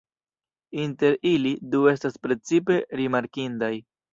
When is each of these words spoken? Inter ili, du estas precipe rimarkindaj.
Inter 0.83 1.17
ili, 1.33 1.51
du 1.75 1.83
estas 1.93 2.17
precipe 2.25 2.81
rimarkindaj. 3.03 3.75